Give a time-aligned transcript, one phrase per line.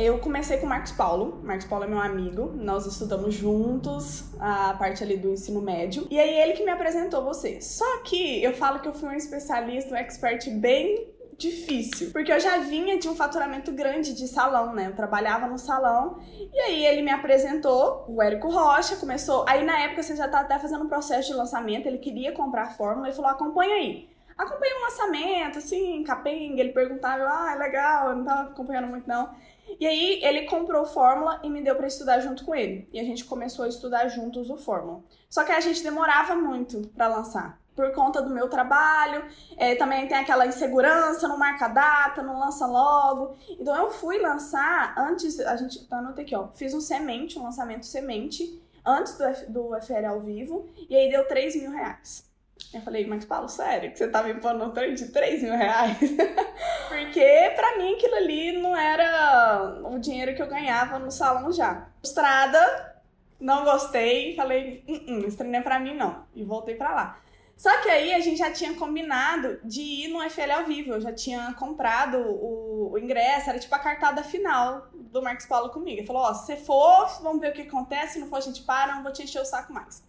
[0.00, 1.40] Eu comecei com o Marcos Paulo.
[1.42, 2.52] Marcos Paulo é meu amigo.
[2.54, 6.06] Nós estudamos juntos a parte ali do ensino médio.
[6.08, 7.60] E aí ele que me apresentou você.
[7.60, 12.38] Só que eu falo que eu fui um especialista, um expert bem difícil, porque eu
[12.38, 14.86] já vinha de um faturamento grande de salão, né?
[14.86, 16.18] Eu trabalhava no salão
[16.52, 19.44] e aí ele me apresentou, o Érico Rocha começou.
[19.48, 22.62] Aí na época você já tá até fazendo um processo de lançamento, ele queria comprar
[22.62, 24.08] a fórmula e falou: acompanha aí.
[24.38, 29.08] Acompanhei um lançamento, assim, capenga, ele perguntava, ah, é legal, eu não tava acompanhando muito
[29.08, 29.30] não.
[29.78, 32.88] E aí ele comprou Fórmula e me deu para estudar junto com ele.
[32.92, 35.02] E a gente começou a estudar juntos o Fórmula.
[35.28, 37.60] Só que a gente demorava muito para lançar.
[37.74, 39.24] Por conta do meu trabalho,
[39.56, 43.36] é, também tem aquela insegurança, não marca data, não lança logo.
[43.50, 47.44] Então eu fui lançar antes, a gente, tá anotei aqui, ó, fiz um semente, um
[47.44, 52.27] lançamento semente, antes do, F, do FL ao vivo, e aí deu 3 mil reais.
[52.72, 55.56] Eu falei, mas Paulo, sério, que você tá me pondo um trem de 3 mil
[55.56, 55.96] reais?
[56.88, 61.88] Porque pra mim aquilo ali não era o dinheiro que eu ganhava no salão já.
[62.02, 63.02] Estrada,
[63.40, 66.24] não gostei, falei, uh esse trem não é pra mim não.
[66.34, 67.18] E voltei pra lá.
[67.56, 70.92] Só que aí a gente já tinha combinado de ir no FL ao vivo.
[70.92, 75.70] Eu já tinha comprado o, o ingresso, era tipo a cartada final do Marcos Paulo
[75.70, 75.98] comigo.
[75.98, 78.12] Ele falou: Ó, se for, vamos ver o que acontece.
[78.12, 80.04] Se não for, a gente para, não vou te encher o saco mais.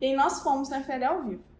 [0.00, 1.55] E aí nós fomos no FL ao vivo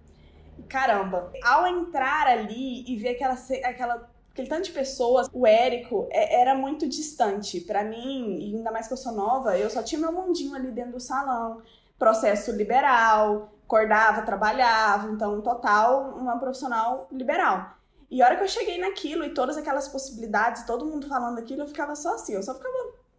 [0.69, 6.41] caramba, ao entrar ali e ver aquela, aquela aquele tanto de pessoas, o Érico é,
[6.41, 7.61] era muito distante.
[7.63, 10.71] para mim, e ainda mais que eu sou nova, eu só tinha meu mundinho ali
[10.71, 11.63] dentro do salão.
[11.99, 17.77] Processo liberal, acordava, trabalhava, então, total, uma profissional liberal.
[18.11, 21.63] E a hora que eu cheguei naquilo e todas aquelas possibilidades, todo mundo falando aquilo,
[21.63, 22.75] eu ficava só assim, eu só ficava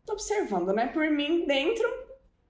[0.09, 0.87] observando, né?
[0.87, 1.85] Por mim, dentro,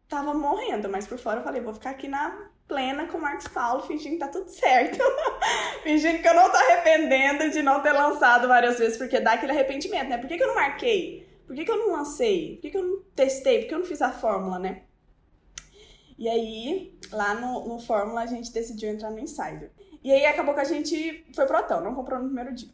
[0.10, 3.48] tava morrendo, mas por fora eu falei, vou ficar aqui na plena com o Marcos
[3.48, 5.00] Paulo, fingindo que tá tudo certo.
[5.84, 9.54] fingindo que eu não tô arrependendo de não ter lançado várias vezes, porque dá aquele
[9.54, 10.18] arrependimento, né?
[10.18, 11.28] Por que, que eu não marquei?
[11.46, 12.56] Por que, que eu não lancei?
[12.56, 13.60] Por que, que eu não testei?
[13.60, 14.82] Por que eu não fiz a fórmula, né?
[16.18, 19.72] E aí, lá no, no Fórmula, a gente decidiu entrar no Insider.
[20.04, 22.70] E aí acabou que a gente foi pro hotel, não comprou no primeiro dia.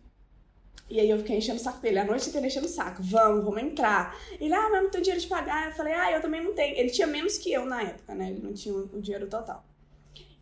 [0.90, 3.02] E aí eu fiquei enchendo o saco dele, a noite inteira enchendo o saco.
[3.04, 4.16] Vamos, vamos entrar.
[4.40, 5.68] Ele, ah, mas não tenho dinheiro de pagar.
[5.68, 6.78] Eu falei, ah, eu também não tenho.
[6.78, 8.30] Ele tinha menos que eu na época, né?
[8.30, 9.66] Ele não tinha o dinheiro total.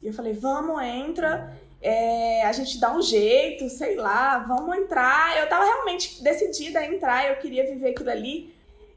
[0.02, 5.38] E eu falei, vamos, entra, é, a gente dá um jeito, sei lá, vamos entrar.
[5.38, 8.54] Eu tava realmente decidida a entrar, eu queria viver aquilo ali.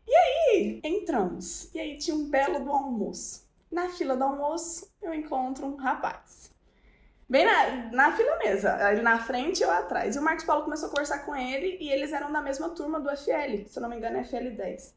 [0.06, 1.72] E aí, entramos.
[1.74, 3.44] E aí tinha um belo do almoço.
[3.70, 6.52] Na fila do almoço, eu encontro um rapaz.
[7.28, 10.14] Bem na, na fila mesmo, ele na frente e eu atrás.
[10.14, 13.00] E o Marcos Paulo começou a conversar com ele e eles eram da mesma turma
[13.00, 14.94] do FL, se eu não me engano, é FL 10.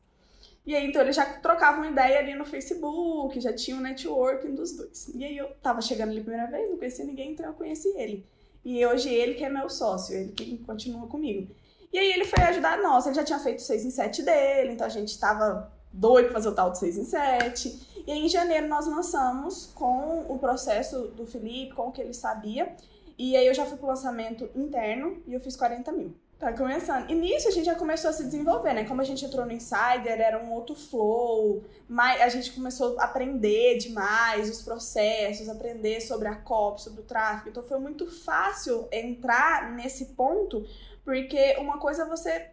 [0.68, 4.74] E aí, então, eles já trocavam ideia ali no Facebook, já tinha um networking dos
[4.74, 5.10] dois.
[5.16, 7.88] E aí, eu tava chegando ali a primeira vez, não conhecia ninguém, então eu conheci
[7.96, 8.28] ele.
[8.66, 11.56] E hoje ele que é meu sócio, ele que continua comigo.
[11.94, 13.06] E aí, ele foi ajudar nós.
[13.06, 16.50] Ele já tinha feito 6 em 7 dele, então a gente tava doido pra fazer
[16.50, 18.04] o tal de 6 em 7.
[18.06, 22.14] E aí, em janeiro, nós lançamos com o processo do Felipe, com o que ele
[22.14, 22.76] sabia.
[23.18, 26.14] E aí, eu já fui pro lançamento interno e eu fiz 40 mil.
[26.40, 27.10] Tá começando.
[27.10, 28.84] E nisso a gente já começou a se desenvolver, né?
[28.84, 33.06] Como a gente entrou no Insider, era um outro flow, mas a gente começou a
[33.06, 37.50] aprender demais os processos, aprender sobre a COP, sobre o tráfego.
[37.50, 40.64] Então foi muito fácil entrar nesse ponto,
[41.04, 42.52] porque uma coisa é você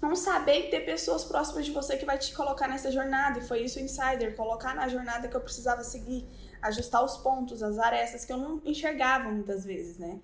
[0.00, 3.38] não saber ter pessoas próximas de você que vai te colocar nessa jornada.
[3.38, 6.26] E foi isso o Insider, colocar na jornada que eu precisava seguir,
[6.62, 10.20] ajustar os pontos, as arestas que eu não enxergava muitas vezes, né?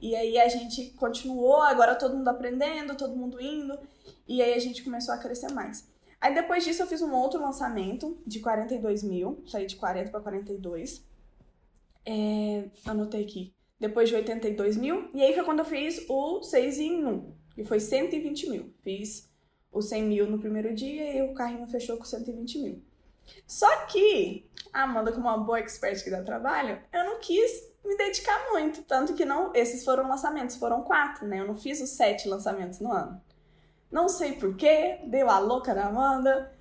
[0.00, 3.78] E aí a gente continuou, agora todo mundo aprendendo, todo mundo indo,
[4.28, 5.88] e aí a gente começou a crescer mais.
[6.20, 10.20] Aí depois disso eu fiz um outro lançamento de 42 mil, saí de 40 para
[10.20, 11.02] 42.
[12.06, 13.54] É, anotei aqui.
[13.80, 17.64] Depois de 82 mil, e aí foi quando eu fiz o 6 em 1, que
[17.64, 18.74] foi 120 mil.
[18.82, 19.30] Fiz
[19.70, 22.82] o 100 mil no primeiro dia e o carrinho fechou com 120 mil.
[23.46, 27.96] Só que, a Amanda, como uma boa expert que dá trabalho, eu não quis me
[27.96, 28.82] dedicar muito.
[28.82, 31.40] Tanto que não, esses foram lançamentos, foram quatro, né?
[31.40, 33.20] Eu não fiz os sete lançamentos no ano.
[33.90, 36.52] Não sei porquê, deu a louca da Amanda.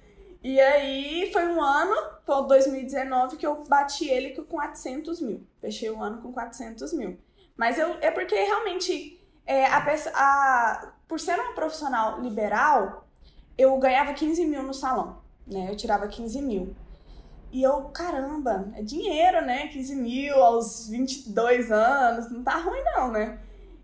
[0.43, 5.47] E aí foi um ano, foi 2019, que eu bati ele com 400 mil.
[5.61, 7.17] Fechei o ano com 400 mil.
[7.55, 13.05] Mas eu, é porque realmente, é, a, a, por ser uma profissional liberal,
[13.57, 15.69] eu ganhava 15 mil no salão, né?
[15.69, 16.75] Eu tirava 15 mil.
[17.51, 19.67] E eu, caramba, é dinheiro, né?
[19.67, 23.39] 15 mil aos 22 anos, não tá ruim não, né?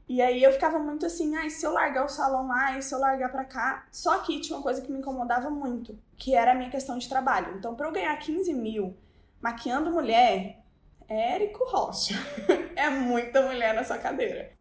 [0.07, 2.95] E aí eu ficava muito assim, ai, se eu largar o salão lá, e se
[2.95, 3.85] eu largar pra cá.
[3.91, 7.07] Só que tinha uma coisa que me incomodava muito, que era a minha questão de
[7.07, 7.55] trabalho.
[7.57, 8.97] Então, pra eu ganhar 15 mil
[9.39, 10.63] maquiando mulher,
[11.07, 12.15] é Érico Rocha.
[12.75, 14.51] é muita mulher na sua cadeira.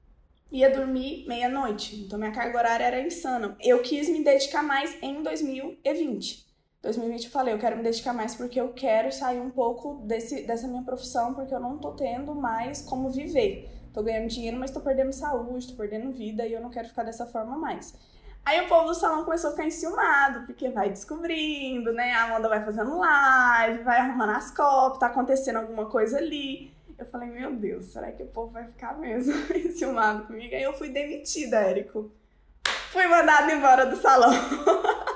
[0.51, 2.05] Ia dormir meia-noite.
[2.05, 3.57] Então minha carga horária era insana.
[3.61, 6.47] Eu quis me dedicar mais em 2020.
[6.81, 10.47] 2020 eu falei, eu quero me dedicar mais porque eu quero sair um pouco desse,
[10.47, 13.69] dessa minha profissão, porque eu não tô tendo mais como viver.
[13.93, 17.03] Tô ganhando dinheiro, mas tô perdendo saúde, tô perdendo vida e eu não quero ficar
[17.03, 17.95] dessa forma mais.
[18.45, 22.13] Aí o povo do salão começou a ficar enciumado, porque vai descobrindo, né?
[22.13, 26.73] A Amanda vai fazendo live, vai arrumando as copas, tá acontecendo alguma coisa ali.
[26.99, 30.55] Eu falei, meu Deus, será que o povo vai ficar mesmo enciumado comigo?
[30.55, 32.11] Aí eu fui demitida, Érico.
[32.91, 34.33] Fui mandada embora do salão.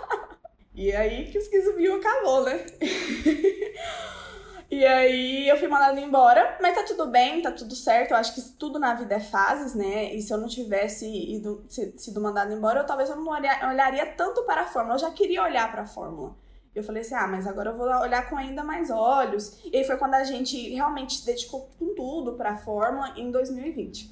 [0.74, 2.64] E aí que os 15 mil acabou, né?
[4.70, 8.12] e aí eu fui mandada embora, mas tá tudo bem, tá tudo certo.
[8.12, 10.14] Eu acho que tudo na vida é fases, né?
[10.14, 14.44] E se eu não tivesse ido, sido mandada embora, eu talvez eu não olharia tanto
[14.44, 14.94] para a fórmula.
[14.94, 16.34] Eu já queria olhar para a fórmula.
[16.74, 19.60] Eu falei assim, ah, mas agora eu vou olhar com ainda mais olhos.
[19.64, 23.30] E aí foi quando a gente realmente se dedicou com tudo para a fórmula em
[23.30, 24.10] 2020.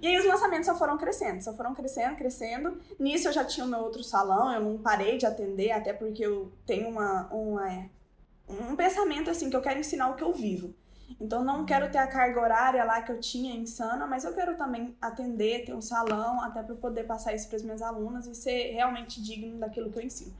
[0.00, 2.78] E aí os lançamentos só foram crescendo, só foram crescendo, crescendo.
[2.98, 6.24] Nisso eu já tinha o meu outro salão, eu não parei de atender, até porque
[6.24, 7.90] eu tenho uma, uma,
[8.48, 10.72] um pensamento assim, que eu quero ensinar o que eu vivo.
[11.20, 14.56] Então não quero ter a carga horária lá que eu tinha insana, mas eu quero
[14.56, 18.34] também atender, ter um salão, até para poder passar isso para as minhas alunas e
[18.34, 20.32] ser realmente digno daquilo que eu ensino.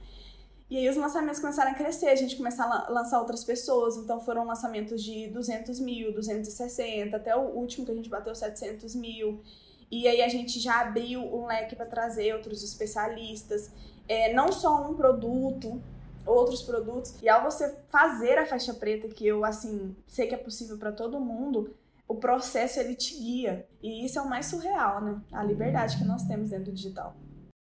[0.69, 4.19] E aí os lançamentos começaram a crescer, a gente começou a lançar outras pessoas, então
[4.19, 9.41] foram lançamentos de 200 mil, 260, até o último que a gente bateu 700 mil.
[9.89, 13.71] E aí a gente já abriu um leque para trazer outros especialistas,
[14.07, 15.81] é, não só um produto,
[16.23, 17.15] outros produtos.
[17.21, 20.91] E ao você fazer a faixa preta, que eu assim sei que é possível para
[20.91, 21.73] todo mundo,
[22.07, 23.67] o processo ele te guia.
[23.81, 25.19] E isso é o mais surreal, né?
[25.31, 27.15] A liberdade que nós temos dentro do digital.